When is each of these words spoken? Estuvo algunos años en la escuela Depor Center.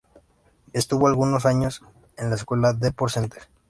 Estuvo 0.73 1.07
algunos 1.07 1.45
años 1.45 1.83
en 2.17 2.31
la 2.31 2.35
escuela 2.35 2.73
Depor 2.73 3.11
Center. 3.11 3.43